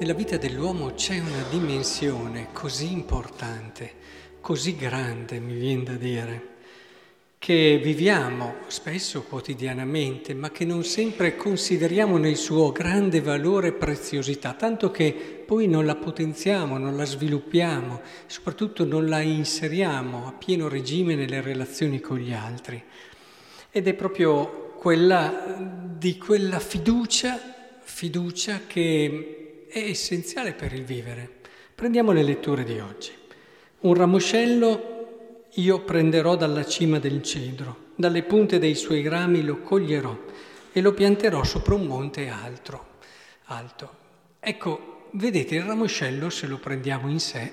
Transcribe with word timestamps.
Nella 0.00 0.12
vita 0.12 0.36
dell'uomo 0.36 0.94
c'è 0.94 1.18
una 1.18 1.42
dimensione 1.50 2.50
così 2.52 2.92
importante, 2.92 3.94
così 4.40 4.76
grande, 4.76 5.40
mi 5.40 5.54
viene 5.54 5.82
da 5.82 5.94
dire, 5.94 6.48
che 7.36 7.80
viviamo 7.82 8.58
spesso 8.68 9.24
quotidianamente, 9.24 10.34
ma 10.34 10.52
che 10.52 10.64
non 10.64 10.84
sempre 10.84 11.34
consideriamo 11.34 12.16
nel 12.16 12.36
suo 12.36 12.70
grande 12.70 13.20
valore 13.20 13.68
e 13.68 13.72
preziosità, 13.72 14.52
tanto 14.52 14.92
che 14.92 15.42
poi 15.44 15.66
non 15.66 15.84
la 15.84 15.96
potenziamo, 15.96 16.78
non 16.78 16.96
la 16.96 17.04
sviluppiamo, 17.04 18.00
soprattutto 18.26 18.84
non 18.84 19.08
la 19.08 19.20
inseriamo 19.20 20.28
a 20.28 20.32
pieno 20.32 20.68
regime 20.68 21.16
nelle 21.16 21.40
relazioni 21.40 21.98
con 21.98 22.18
gli 22.18 22.32
altri. 22.32 22.80
Ed 23.72 23.88
è 23.88 23.94
proprio 23.94 24.74
quella 24.78 25.58
di 25.98 26.16
quella 26.18 26.60
fiducia, 26.60 27.36
fiducia 27.82 28.60
che 28.64 29.37
è 29.68 29.78
essenziale 29.78 30.52
per 30.52 30.72
il 30.72 30.84
vivere. 30.84 31.30
Prendiamo 31.74 32.12
le 32.12 32.22
letture 32.22 32.64
di 32.64 32.78
oggi. 32.78 33.12
Un 33.80 33.94
ramoscello 33.94 34.96
io 35.52 35.80
prenderò 35.82 36.36
dalla 36.36 36.64
cima 36.64 36.98
del 36.98 37.22
cedro, 37.22 37.86
dalle 37.94 38.22
punte 38.22 38.58
dei 38.58 38.74
suoi 38.74 39.06
rami 39.06 39.42
lo 39.42 39.60
coglierò 39.60 40.16
e 40.72 40.80
lo 40.80 40.92
pianterò 40.92 41.44
sopra 41.44 41.74
un 41.74 41.86
monte 41.86 42.28
altro, 42.28 42.98
alto. 43.44 43.96
Ecco, 44.40 45.08
vedete 45.12 45.54
il 45.54 45.62
ramoscello 45.62 46.30
se 46.30 46.46
lo 46.46 46.58
prendiamo 46.58 47.08
in 47.08 47.20
sé, 47.20 47.52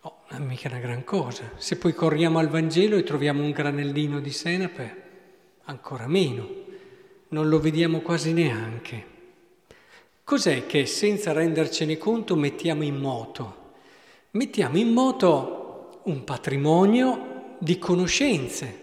oh, 0.00 0.22
non 0.30 0.42
è 0.42 0.44
mica 0.44 0.68
una 0.68 0.78
gran 0.78 1.04
cosa. 1.04 1.52
Se 1.56 1.76
poi 1.76 1.94
corriamo 1.94 2.38
al 2.38 2.48
Vangelo 2.48 2.96
e 2.96 3.02
troviamo 3.02 3.42
un 3.42 3.50
granellino 3.50 4.20
di 4.20 4.30
senape, 4.30 5.02
ancora 5.64 6.06
meno, 6.06 6.48
non 7.28 7.48
lo 7.48 7.60
vediamo 7.60 8.00
quasi 8.00 8.32
neanche. 8.32 9.18
Cos'è 10.30 10.64
che 10.64 10.86
senza 10.86 11.32
rendercene 11.32 11.98
conto 11.98 12.36
mettiamo 12.36 12.84
in 12.84 12.94
moto? 12.94 13.72
Mettiamo 14.30 14.78
in 14.78 14.92
moto 14.92 16.02
un 16.04 16.22
patrimonio 16.22 17.56
di 17.58 17.80
conoscenze. 17.80 18.78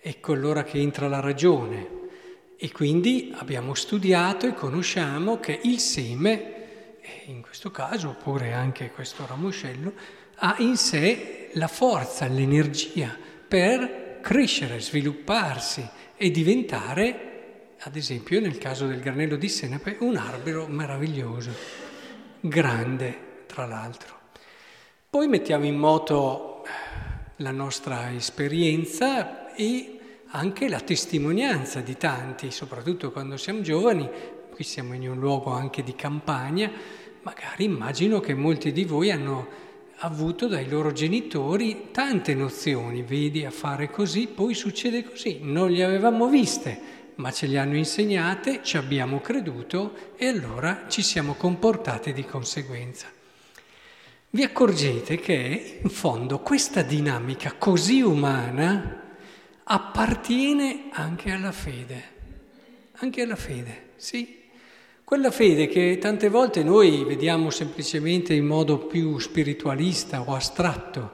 Ecco 0.00 0.32
allora 0.32 0.62
che 0.62 0.78
entra 0.78 1.08
la 1.08 1.18
ragione. 1.18 1.88
E 2.56 2.70
quindi 2.70 3.34
abbiamo 3.34 3.74
studiato 3.74 4.46
e 4.46 4.54
conosciamo 4.54 5.40
che 5.40 5.58
il 5.64 5.80
seme, 5.80 6.98
in 7.26 7.42
questo 7.42 7.72
caso, 7.72 8.10
oppure 8.10 8.52
anche 8.52 8.92
questo 8.92 9.26
ramoscello, 9.26 9.92
ha 10.36 10.54
in 10.58 10.76
sé 10.76 11.48
la 11.54 11.66
forza, 11.66 12.28
l'energia 12.28 13.12
per 13.48 14.20
crescere, 14.22 14.78
svilupparsi 14.78 15.84
e 16.16 16.30
diventare 16.30 17.33
ad 17.80 17.96
esempio 17.96 18.40
nel 18.40 18.58
caso 18.58 18.86
del 18.86 19.00
granello 19.00 19.36
di 19.36 19.48
senape, 19.48 19.96
un 20.00 20.16
albero 20.16 20.66
meraviglioso, 20.66 21.50
grande 22.40 23.44
tra 23.46 23.66
l'altro. 23.66 24.18
Poi 25.10 25.28
mettiamo 25.28 25.64
in 25.66 25.76
moto 25.76 26.64
la 27.36 27.50
nostra 27.50 28.12
esperienza 28.12 29.54
e 29.54 29.98
anche 30.28 30.68
la 30.68 30.80
testimonianza 30.80 31.80
di 31.80 31.96
tanti, 31.96 32.50
soprattutto 32.50 33.12
quando 33.12 33.36
siamo 33.36 33.60
giovani, 33.60 34.08
qui 34.50 34.64
siamo 34.64 34.94
in 34.94 35.08
un 35.08 35.18
luogo 35.18 35.50
anche 35.50 35.82
di 35.82 35.94
campagna, 35.94 36.70
magari 37.22 37.64
immagino 37.64 38.20
che 38.20 38.34
molti 38.34 38.72
di 38.72 38.84
voi 38.84 39.10
hanno 39.10 39.62
avuto 39.98 40.48
dai 40.48 40.68
loro 40.68 40.92
genitori 40.92 41.90
tante 41.92 42.34
nozioni, 42.34 43.02
vedi 43.02 43.44
a 43.44 43.50
fare 43.50 43.90
così, 43.90 44.26
poi 44.26 44.54
succede 44.54 45.04
così, 45.04 45.38
non 45.42 45.70
le 45.70 45.84
avevamo 45.84 46.28
viste, 46.28 47.02
ma 47.16 47.30
ce 47.30 47.46
le 47.46 47.58
hanno 47.58 47.76
insegnate, 47.76 48.60
ci 48.62 48.76
abbiamo 48.76 49.20
creduto 49.20 50.14
e 50.16 50.26
allora 50.26 50.86
ci 50.88 51.02
siamo 51.02 51.34
comportati 51.34 52.12
di 52.12 52.24
conseguenza. 52.24 53.06
Vi 54.30 54.42
accorgete 54.42 55.18
che 55.20 55.80
in 55.82 55.90
fondo 55.90 56.40
questa 56.40 56.82
dinamica 56.82 57.54
così 57.56 58.00
umana 58.00 59.02
appartiene 59.62 60.88
anche 60.90 61.30
alla 61.30 61.52
fede, 61.52 62.02
anche 62.96 63.22
alla 63.22 63.36
fede, 63.36 63.90
sì. 63.96 64.42
Quella 65.04 65.30
fede 65.30 65.68
che 65.68 65.98
tante 66.00 66.28
volte 66.28 66.64
noi 66.64 67.04
vediamo 67.04 67.50
semplicemente 67.50 68.32
in 68.34 68.46
modo 68.46 68.78
più 68.78 69.18
spiritualista 69.18 70.22
o 70.22 70.34
astratto. 70.34 71.12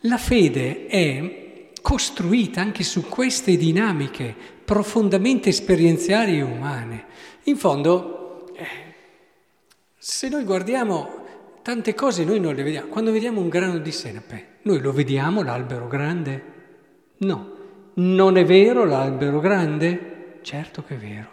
La 0.00 0.16
fede 0.16 0.86
è 0.86 1.70
costruita 1.82 2.60
anche 2.60 2.82
su 2.82 3.08
queste 3.08 3.56
dinamiche 3.56 4.34
profondamente 4.70 5.48
esperienziali 5.48 6.38
e 6.38 6.42
umane. 6.42 7.04
In 7.44 7.56
fondo, 7.56 8.46
eh, 8.54 8.66
se 9.98 10.28
noi 10.28 10.44
guardiamo 10.44 11.24
tante 11.62 11.92
cose, 11.92 12.22
noi 12.22 12.38
non 12.38 12.54
le 12.54 12.62
vediamo. 12.62 12.86
Quando 12.86 13.10
vediamo 13.10 13.40
un 13.40 13.48
grano 13.48 13.78
di 13.78 13.90
senape, 13.90 14.58
noi 14.62 14.78
lo 14.80 14.92
vediamo 14.92 15.42
l'albero 15.42 15.88
grande? 15.88 16.44
No. 17.16 17.56
Non 17.94 18.36
è 18.36 18.44
vero 18.44 18.84
l'albero 18.84 19.40
grande? 19.40 20.38
Certo 20.42 20.84
che 20.84 20.94
è 20.94 20.98
vero, 20.98 21.28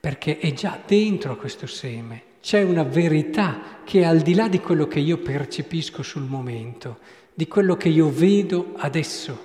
perché 0.00 0.38
è 0.38 0.54
già 0.54 0.80
dentro 0.86 1.36
questo 1.36 1.66
seme. 1.66 2.22
C'è 2.40 2.62
una 2.62 2.82
verità 2.82 3.80
che 3.84 4.00
è 4.00 4.04
al 4.04 4.20
di 4.20 4.32
là 4.32 4.48
di 4.48 4.58
quello 4.58 4.86
che 4.86 5.00
io 5.00 5.18
percepisco 5.18 6.02
sul 6.02 6.22
momento, 6.22 6.98
di 7.34 7.46
quello 7.46 7.76
che 7.76 7.90
io 7.90 8.08
vedo 8.08 8.72
adesso, 8.76 9.38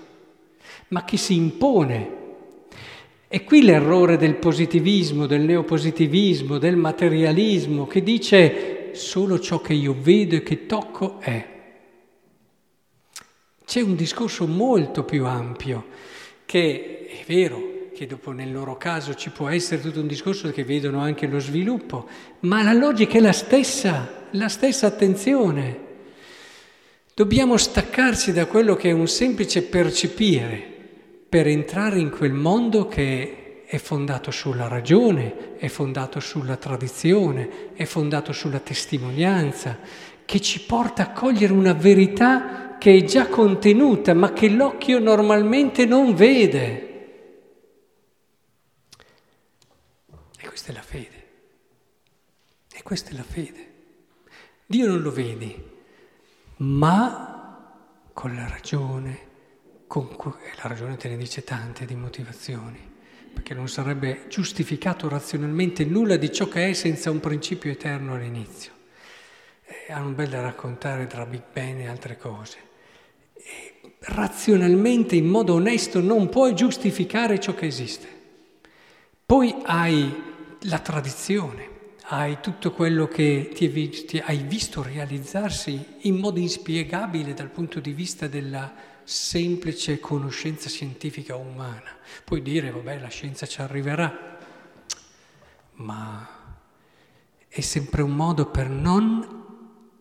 ma 0.87 1.03
che 1.03 1.17
si 1.17 1.35
impone 1.35 2.16
è 3.29 3.43
qui 3.43 3.61
l'errore 3.61 4.15
del 4.15 4.35
positivismo, 4.35 5.25
del 5.25 5.41
neopositivismo, 5.41 6.57
del 6.57 6.77
materialismo, 6.77 7.85
che 7.85 8.01
dice 8.01 8.91
solo 8.93 9.37
ciò 9.39 9.59
che 9.59 9.73
io 9.73 9.93
vedo 9.99 10.35
e 10.35 10.43
che 10.43 10.65
tocco 10.65 11.19
è. 11.19 11.55
C'è 13.65 13.81
un 13.81 13.95
discorso 13.95 14.47
molto 14.47 15.03
più 15.03 15.25
ampio, 15.25 15.87
che 16.45 17.05
è 17.09 17.23
vero 17.27 17.89
che 17.93 18.05
dopo 18.05 18.31
nel 18.31 18.49
loro 18.49 18.77
caso 18.77 19.13
ci 19.13 19.29
può 19.29 19.49
essere 19.49 19.81
tutto 19.81 19.99
un 19.99 20.07
discorso 20.07 20.49
che 20.51 20.63
vedono 20.63 21.01
anche 21.01 21.27
lo 21.27 21.39
sviluppo, 21.39 22.07
ma 22.41 22.63
la 22.63 22.71
logica 22.71 23.17
è 23.17 23.19
la 23.19 23.33
stessa, 23.33 24.27
la 24.31 24.47
stessa 24.47 24.87
attenzione. 24.87 25.85
Dobbiamo 27.13 27.57
staccarci 27.57 28.31
da 28.31 28.45
quello 28.45 28.75
che 28.75 28.89
è 28.89 28.93
un 28.93 29.07
semplice 29.07 29.63
percepire 29.63 30.75
per 31.29 31.47
entrare 31.47 31.99
in 31.99 32.09
quel 32.09 32.33
mondo 32.33 32.87
che 32.87 33.63
è 33.65 33.77
fondato 33.79 34.31
sulla 34.31 34.67
ragione, 34.67 35.55
è 35.57 35.67
fondato 35.67 36.21
sulla 36.21 36.55
tradizione, 36.55 37.73
è 37.73 37.83
fondato 37.83 38.31
sulla 38.31 38.59
testimonianza, 38.59 39.77
che 40.23 40.39
ci 40.39 40.61
porta 40.61 41.03
a 41.03 41.11
cogliere 41.11 41.51
una 41.51 41.73
verità 41.73 42.77
che 42.77 42.95
è 42.95 43.03
già 43.03 43.27
contenuta, 43.27 44.13
ma 44.13 44.31
che 44.31 44.49
l'occhio 44.49 44.99
normalmente 44.99 45.85
non 45.85 46.15
vede. 46.15 46.85
E 50.37 50.47
questa 50.47 50.71
è 50.71 50.73
la 50.73 50.81
fede. 50.81 51.25
E 52.73 52.83
questa 52.83 53.09
è 53.09 53.13
la 53.13 53.23
fede. 53.23 53.73
Dio 54.65 54.87
non 54.87 55.01
lo 55.01 55.11
vedi, 55.11 55.61
ma 56.57 57.73
con 58.13 58.35
la 58.35 58.47
ragione, 58.47 59.27
con 60.05 60.15
cui, 60.15 60.31
la 60.61 60.67
ragione 60.67 60.97
te 60.97 61.09
ne 61.09 61.17
dice 61.17 61.43
tante 61.43 61.85
di 61.85 61.95
motivazioni, 61.95 62.79
perché 63.33 63.55
non 63.55 63.67
sarebbe 63.67 64.25
giustificato 64.27 65.09
razionalmente 65.09 65.85
nulla 65.85 66.17
di 66.17 66.31
ciò 66.31 66.47
che 66.47 66.69
è 66.69 66.73
senza 66.73 67.09
un 67.09 67.19
principio 67.19 67.71
eterno 67.71 68.13
all'inizio. 68.13 68.73
Eh, 69.65 69.91
hanno 69.91 70.11
bel 70.11 70.29
da 70.29 70.41
raccontare 70.41 71.07
tra 71.07 71.25
Big 71.25 71.43
Bang 71.51 71.79
e 71.79 71.87
altre 71.87 72.15
cose. 72.15 72.57
E 73.33 73.95
razionalmente, 73.99 75.15
in 75.15 75.25
modo 75.25 75.55
onesto, 75.55 75.99
non 75.99 76.29
puoi 76.29 76.53
giustificare 76.53 77.39
ciò 77.39 77.55
che 77.55 77.65
esiste. 77.65 78.07
Poi 79.25 79.55
hai 79.63 80.23
la 80.61 80.79
tradizione, 80.79 81.69
hai 82.09 82.37
tutto 82.39 82.71
quello 82.71 83.07
che 83.07 83.49
ti 83.53 84.21
hai 84.23 84.37
visto 84.37 84.83
realizzarsi 84.83 85.97
in 86.01 86.17
modo 86.17 86.39
inspiegabile 86.39 87.33
dal 87.33 87.49
punto 87.49 87.79
di 87.79 87.91
vista 87.91 88.27
della 88.27 88.95
semplice 89.07 90.01
conoscenza 90.01 90.67
scientifica 90.67 91.37
umana. 91.37 91.95
Puoi 92.25 92.41
dire, 92.41 92.71
vabbè, 92.71 92.99
la 92.99 93.07
scienza 93.07 93.45
ci 93.45 93.61
arriverà, 93.61 94.37
ma 95.75 96.27
è 97.47 97.61
sempre 97.61 98.01
un 98.01 98.11
modo 98.11 98.47
per 98.47 98.69
non 98.69 99.45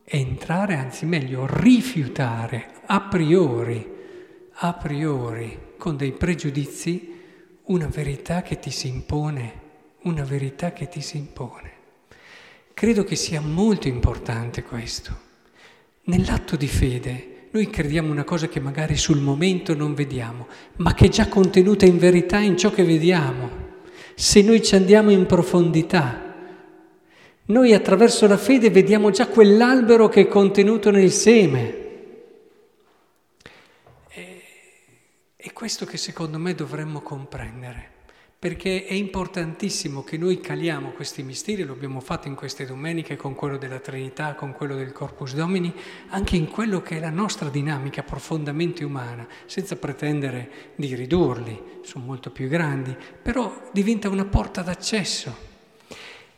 entrare, 0.03 0.75
anzi 0.75 1.07
meglio, 1.07 1.47
rifiutare 1.49 2.81
a 2.87 3.01
priori, 3.03 3.89
a 4.55 4.73
priori, 4.73 5.75
con 5.79 5.97
dei 5.97 6.11
pregiudizi, 6.11 7.15
una 7.67 7.87
verità 7.87 8.43
che 8.43 8.59
ti 8.59 8.73
si 8.73 8.89
impone, 8.89 9.61
una 10.03 10.25
verità 10.25 10.73
che 10.73 10.89
ti 10.89 11.01
si 11.01 11.17
impone. 11.17 11.75
Credo 12.75 13.05
che 13.05 13.15
sia 13.15 13.41
molto 13.41 13.87
importante 13.87 14.65
questo. 14.65 15.17
Nell'atto 16.07 16.57
di 16.57 16.67
fede 16.67 17.36
noi 17.57 17.71
crediamo 17.71 18.13
una 18.13 18.25
cosa 18.25 18.49
che 18.49 18.61
magari 18.61 18.99
sul 18.99 19.19
momento 19.19 19.75
non 19.75 19.95
vediamo, 19.95 20.47
ma 20.77 20.93
che 20.93 21.07
è 21.07 21.09
già 21.09 21.27
contenuta 21.27 21.87
in 21.87 21.97
verità 21.97 22.37
in 22.37 22.59
ciò 22.59 22.71
che 22.71 22.85
vediamo. 22.85 23.65
Se 24.15 24.43
noi 24.43 24.63
ci 24.63 24.75
andiamo 24.75 25.11
in 25.11 25.25
profondità, 25.25 26.23
Noi 27.49 27.73
attraverso 27.73 28.27
la 28.27 28.37
fede 28.37 28.71
vediamo 28.71 29.11
già 29.11 29.29
quell'albero 29.29 30.09
che 30.09 30.23
è 30.23 30.27
contenuto 30.27 30.91
nel 30.91 31.13
seme. 31.13 31.85
È 35.37 35.53
questo 35.53 35.87
che 35.87 35.97
secondo 35.97 36.39
me 36.39 36.57
dovremmo 36.57 37.03
comprendere, 37.03 37.91
perché 38.39 38.85
è 38.85 38.93
importantissimo 38.93 40.05
che 40.05 40.19
noi 40.19 40.41
caliamo 40.41 40.91
questi 40.91 41.23
misteri, 41.23 41.65
lo 41.65 41.73
abbiamo 41.73 42.01
fatto 42.01 42.29
in 42.29 42.35
queste 42.35 42.67
domeniche 42.67 43.17
con 43.17 43.35
quello 43.35 43.57
della 43.57 43.79
Trinità, 43.79 44.35
con 44.35 44.53
quello 44.53 44.77
del 44.77 44.93
Corpus 44.93 45.35
Domini, 45.35 45.73
anche 46.09 46.37
in 46.37 46.49
quello 46.49 46.83
che 46.83 46.99
è 46.99 47.01
la 47.01 47.11
nostra 47.11 47.49
dinamica 47.49 48.03
profondamente 48.03 48.85
umana, 48.85 49.27
senza 49.47 49.77
pretendere 49.77 50.73
di 50.77 50.95
ridurli, 50.95 51.81
sono 51.83 52.05
molto 52.05 52.31
più 52.31 52.47
grandi, 52.49 52.95
però 53.23 53.71
diventa 53.73 54.11
una 54.11 54.27
porta 54.27 54.61
d'accesso. 54.61 55.35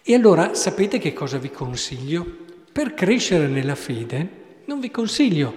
E 0.03 0.15
allora 0.15 0.55
sapete 0.55 0.99
che 0.99 1.13
cosa 1.13 1.39
vi 1.39 1.51
consiglio? 1.51 2.25
Per 2.73 2.95
crescere 2.95 3.49
nella 3.49 3.75
fede 3.75 4.63
non 4.67 4.79
vi 4.79 4.91
consiglio 4.91 5.53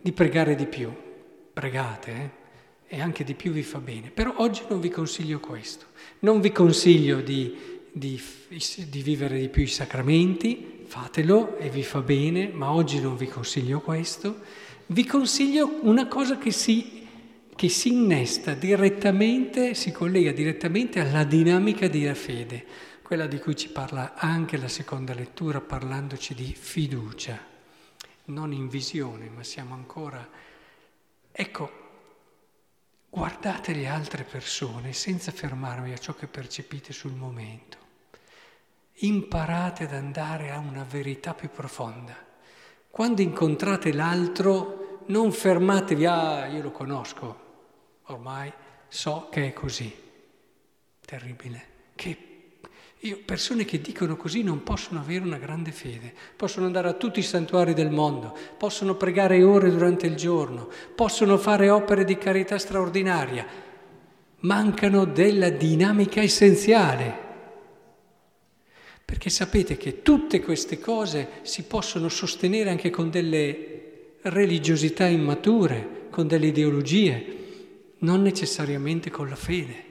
di 0.00 0.12
pregare 0.12 0.54
di 0.54 0.66
più, 0.66 0.92
pregate, 1.52 2.10
eh? 2.12 2.37
E 2.88 3.00
anche 3.00 3.22
di 3.22 3.34
più 3.34 3.52
vi 3.52 3.62
fa 3.62 3.78
bene. 3.78 4.10
Però 4.10 4.34
oggi 4.38 4.62
non 4.68 4.80
vi 4.80 4.88
consiglio 4.88 5.38
questo, 5.38 5.86
non 6.20 6.40
vi 6.40 6.50
consiglio 6.50 7.20
di, 7.20 7.54
di, 7.92 8.20
di, 8.48 9.02
vivere 9.02 9.38
di 9.38 9.48
più 9.48 9.62
i 9.62 9.68
sacramenti, 9.68 10.84
fatelo 10.86 11.58
e 11.58 11.68
vi 11.68 11.82
fa 11.82 12.00
bene, 12.00 12.48
ma 12.48 12.72
oggi 12.72 13.00
non 13.00 13.16
vi 13.16 13.26
consiglio 13.26 13.80
questo. 13.80 14.40
Vi 14.86 15.04
consiglio 15.04 15.80
una 15.82 16.08
cosa 16.08 16.38
che 16.38 16.50
si, 16.50 17.06
che 17.54 17.68
si 17.68 17.92
innesta 17.92 18.54
direttamente, 18.54 19.74
si 19.74 19.92
collega 19.92 20.32
direttamente 20.32 20.98
alla 20.98 21.24
dinamica 21.24 21.88
della 21.88 22.14
fede, 22.14 22.64
quella 23.02 23.26
di 23.26 23.38
cui 23.38 23.54
ci 23.54 23.68
parla 23.68 24.14
anche 24.14 24.56
la 24.56 24.68
seconda 24.68 25.12
lettura 25.12 25.60
parlandoci 25.60 26.34
di 26.34 26.54
fiducia, 26.58 27.38
non 28.26 28.52
in 28.52 28.68
visione, 28.68 29.28
ma 29.28 29.42
siamo 29.42 29.74
ancora... 29.74 30.26
Ecco, 31.30 31.87
Guardate 33.10 33.72
le 33.72 33.88
altre 33.88 34.24
persone 34.24 34.92
senza 34.92 35.32
fermarvi 35.32 35.92
a 35.92 35.98
ciò 35.98 36.14
che 36.14 36.26
percepite 36.26 36.92
sul 36.92 37.12
momento. 37.12 37.76
Imparate 39.00 39.84
ad 39.84 39.94
andare 39.94 40.50
a 40.50 40.58
una 40.58 40.84
verità 40.84 41.32
più 41.32 41.48
profonda. 41.50 42.14
Quando 42.90 43.22
incontrate 43.22 43.92
l'altro, 43.92 45.04
non 45.06 45.32
fermatevi, 45.32 46.04
ah, 46.04 46.46
io 46.46 46.62
lo 46.62 46.70
conosco, 46.70 47.46
ormai 48.06 48.52
so 48.88 49.28
che 49.30 49.46
è 49.48 49.52
così. 49.52 49.94
Terribile. 51.00 51.76
Che 51.94 52.27
io, 53.02 53.20
persone 53.24 53.64
che 53.64 53.80
dicono 53.80 54.16
così 54.16 54.42
non 54.42 54.64
possono 54.64 54.98
avere 54.98 55.24
una 55.24 55.38
grande 55.38 55.70
fede, 55.70 56.12
possono 56.34 56.66
andare 56.66 56.88
a 56.88 56.94
tutti 56.94 57.20
i 57.20 57.22
santuari 57.22 57.72
del 57.72 57.90
mondo, 57.90 58.36
possono 58.56 58.96
pregare 58.96 59.40
ore 59.44 59.70
durante 59.70 60.06
il 60.06 60.16
giorno, 60.16 60.68
possono 60.96 61.38
fare 61.38 61.70
opere 61.70 62.04
di 62.04 62.18
carità 62.18 62.58
straordinaria, 62.58 63.46
mancano 64.40 65.04
della 65.04 65.48
dinamica 65.48 66.20
essenziale. 66.20 67.26
Perché 69.04 69.30
sapete 69.30 69.76
che 69.76 70.02
tutte 70.02 70.40
queste 70.40 70.80
cose 70.80 71.28
si 71.42 71.62
possono 71.64 72.08
sostenere 72.08 72.70
anche 72.70 72.90
con 72.90 73.10
delle 73.10 74.16
religiosità 74.22 75.06
immature, 75.06 76.06
con 76.10 76.26
delle 76.26 76.48
ideologie, 76.48 77.36
non 77.98 78.22
necessariamente 78.22 79.08
con 79.08 79.28
la 79.28 79.36
fede. 79.36 79.84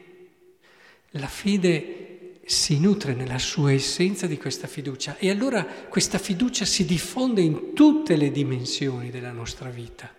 La 1.11 1.27
fede 1.27 2.06
si 2.47 2.79
nutre 2.79 3.13
nella 3.13 3.39
sua 3.39 3.73
essenza 3.73 4.25
di 4.25 4.37
questa 4.37 4.67
fiducia 4.67 5.17
e 5.17 5.29
allora 5.29 5.65
questa 5.65 6.17
fiducia 6.17 6.63
si 6.63 6.85
diffonde 6.85 7.41
in 7.41 7.73
tutte 7.73 8.15
le 8.15 8.31
dimensioni 8.31 9.09
della 9.09 9.33
nostra 9.33 9.69
vita. 9.69 10.09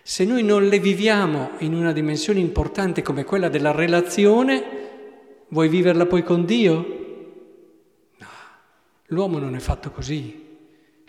Se 0.00 0.24
noi 0.24 0.44
non 0.44 0.68
le 0.68 0.78
viviamo 0.78 1.56
in 1.58 1.74
una 1.74 1.90
dimensione 1.90 2.38
importante 2.38 3.02
come 3.02 3.24
quella 3.24 3.48
della 3.48 3.72
relazione, 3.72 5.46
vuoi 5.48 5.68
viverla 5.68 6.06
poi 6.06 6.22
con 6.22 6.44
Dio? 6.44 6.76
No, 8.18 8.28
l'uomo 9.06 9.38
non 9.40 9.56
è 9.56 9.60
fatto 9.60 9.90
così, 9.90 10.56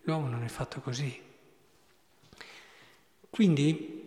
l'uomo 0.02 0.30
non 0.30 0.44
è 0.44 0.48
fatto 0.48 0.82
così. 0.82 1.16
Quindi 3.30 4.04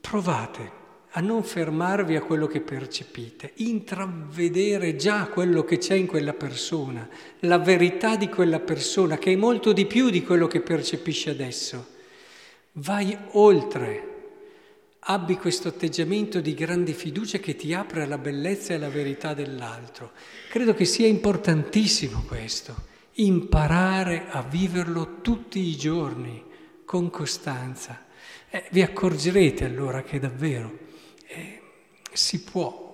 provate 0.00 0.79
a 1.14 1.20
non 1.20 1.42
fermarvi 1.42 2.14
a 2.14 2.22
quello 2.22 2.46
che 2.46 2.60
percepite, 2.60 3.52
intravedere 3.56 4.94
già 4.94 5.26
quello 5.26 5.64
che 5.64 5.78
c'è 5.78 5.94
in 5.94 6.06
quella 6.06 6.34
persona, 6.34 7.08
la 7.40 7.58
verità 7.58 8.14
di 8.14 8.28
quella 8.28 8.60
persona, 8.60 9.18
che 9.18 9.32
è 9.32 9.36
molto 9.36 9.72
di 9.72 9.86
più 9.86 10.10
di 10.10 10.22
quello 10.22 10.46
che 10.46 10.60
percepisci 10.60 11.28
adesso. 11.28 11.98
Vai 12.74 13.16
oltre, 13.32 14.06
abbi 15.00 15.34
questo 15.34 15.66
atteggiamento 15.66 16.40
di 16.40 16.54
grande 16.54 16.92
fiducia 16.92 17.38
che 17.38 17.56
ti 17.56 17.74
apre 17.74 18.04
alla 18.04 18.18
bellezza 18.18 18.72
e 18.72 18.76
alla 18.76 18.88
verità 18.88 19.34
dell'altro. 19.34 20.12
Credo 20.48 20.74
che 20.74 20.84
sia 20.84 21.08
importantissimo 21.08 22.22
questo, 22.28 22.88
imparare 23.14 24.26
a 24.28 24.42
viverlo 24.42 25.16
tutti 25.22 25.58
i 25.58 25.76
giorni, 25.76 26.44
con 26.84 27.10
costanza. 27.10 28.06
Eh, 28.48 28.64
vi 28.70 28.82
accorgerete 28.82 29.64
allora 29.64 30.02
che 30.02 30.20
davvero 30.20 30.88
si 32.12 32.42
può 32.42 32.88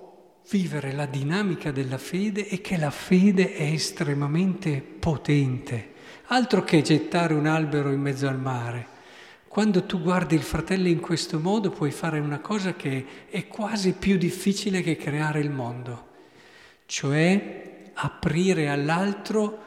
vivere 0.49 0.93
la 0.93 1.05
dinamica 1.05 1.71
della 1.71 1.97
fede 1.97 2.47
e 2.47 2.61
che 2.61 2.77
la 2.77 2.91
fede 2.91 3.53
è 3.53 3.63
estremamente 3.63 4.81
potente. 4.81 5.95
Altro 6.27 6.63
che 6.63 6.81
gettare 6.81 7.33
un 7.33 7.45
albero 7.45 7.91
in 7.91 8.01
mezzo 8.01 8.27
al 8.27 8.39
mare. 8.39 8.95
Quando 9.47 9.85
tu 9.85 10.01
guardi 10.01 10.35
il 10.35 10.43
fratello 10.43 10.87
in 10.87 10.99
questo 10.99 11.39
modo 11.39 11.69
puoi 11.69 11.91
fare 11.91 12.19
una 12.19 12.39
cosa 12.39 12.75
che 12.75 13.05
è 13.29 13.47
quasi 13.47 13.93
più 13.93 14.17
difficile 14.17 14.81
che 14.81 14.95
creare 14.97 15.39
il 15.39 15.49
mondo, 15.49 16.07
cioè 16.85 17.89
aprire 17.93 18.69
all'altro 18.69 19.66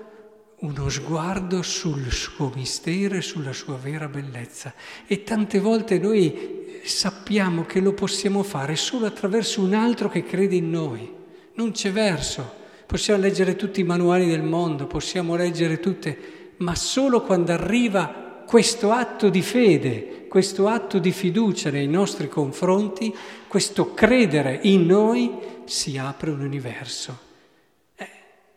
uno 0.61 0.91
sguardo 0.91 1.63
sul 1.63 2.11
suo 2.11 2.53
mistero 2.55 3.15
e 3.15 3.23
sulla 3.23 3.53
sua 3.53 3.77
vera 3.77 4.09
bellezza. 4.09 4.75
E 5.07 5.23
tante 5.23 5.59
volte 5.59 5.99
noi 5.99 6.81
sappiamo 6.85 7.65
che 7.65 7.81
lo 7.81 7.93
possiamo 7.93 8.43
fare 8.43 8.77
solo 8.77 9.07
attraverso 9.07 9.63
un 9.63 9.75
altro 9.75 10.09
che 10.11 10.25
crede 10.25 10.57
in 10.57 10.71
noi. 10.71 11.11
Non 11.55 11.73
c'è 11.73 11.91
verso. 11.93 12.59
Possiamo 12.87 13.21
leggere 13.21 13.57
tutti 13.57 13.81
i 13.81 13.85
manuali 13.85 14.27
del 14.27 14.43
mondo, 14.43 14.87
possiamo 14.87 15.37
leggere 15.37 15.79
tutte, 15.79 16.53
ma 16.59 16.75
solo 16.75 17.23
quando 17.23 17.53
arriva 17.53 18.43
questo 18.47 18.91
atto 18.91 19.31
di 19.31 19.43
fede, 19.43 20.27
questo 20.29 20.67
atto 20.67 20.99
di 20.99 21.13
fiducia 21.13 21.71
nei 21.71 21.87
nostri 21.87 22.29
confronti, 22.29 23.15
questo 23.47 23.95
credere 23.95 24.59
in 24.63 24.87
noi, 24.87 25.31
si 25.65 25.97
apre 25.97 26.31
un 26.31 26.41
universo 26.41 27.29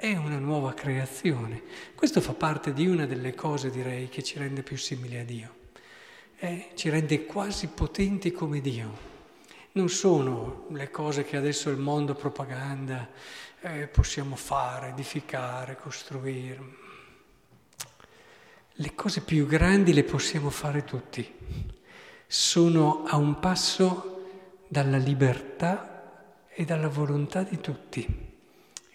è 0.03 0.17
una 0.17 0.37
nuova 0.37 0.73
creazione. 0.73 1.61
Questo 1.95 2.19
fa 2.19 2.33
parte 2.33 2.73
di 2.73 2.87
una 2.87 3.05
delle 3.05 3.33
cose, 3.33 3.69
direi, 3.69 4.09
che 4.09 4.21
ci 4.21 4.37
rende 4.37 4.61
più 4.61 4.75
simili 4.75 5.17
a 5.17 5.23
Dio. 5.23 5.55
Eh, 6.39 6.71
ci 6.75 6.89
rende 6.89 7.23
quasi 7.23 7.67
potenti 7.67 8.33
come 8.33 8.59
Dio. 8.59 8.97
Non 9.71 9.87
sono 9.87 10.65
le 10.71 10.91
cose 10.91 11.23
che 11.23 11.37
adesso 11.37 11.69
il 11.69 11.77
mondo 11.77 12.15
propaganda 12.15 13.07
eh, 13.61 13.87
possiamo 13.87 14.35
fare, 14.35 14.89
edificare, 14.89 15.77
costruire. 15.77 16.59
Le 18.73 18.95
cose 18.95 19.21
più 19.21 19.47
grandi 19.47 19.93
le 19.93 20.03
possiamo 20.03 20.49
fare 20.49 20.83
tutti. 20.83 21.33
Sono 22.27 23.05
a 23.05 23.15
un 23.15 23.39
passo 23.39 24.25
dalla 24.67 24.97
libertà 24.97 26.43
e 26.49 26.65
dalla 26.65 26.89
volontà 26.89 27.43
di 27.43 27.61
tutti. 27.61 28.31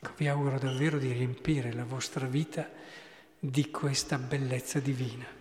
Ecco, 0.01 0.13
vi 0.17 0.29
auguro 0.29 0.61
davvero 0.61 0.97
di 0.97 1.11
riempire 1.11 1.73
la 1.73 1.83
vostra 1.83 2.25
vita 2.27 2.71
di 3.37 3.69
questa 3.69 4.17
bellezza 4.17 4.79
divina. 4.79 5.38